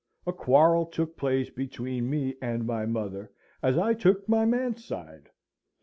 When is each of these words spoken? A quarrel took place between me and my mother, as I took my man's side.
A 0.25 0.33
quarrel 0.33 0.87
took 0.87 1.15
place 1.15 1.51
between 1.51 2.09
me 2.09 2.33
and 2.41 2.65
my 2.65 2.87
mother, 2.87 3.31
as 3.61 3.77
I 3.77 3.93
took 3.93 4.27
my 4.27 4.45
man's 4.45 4.83
side. 4.83 5.29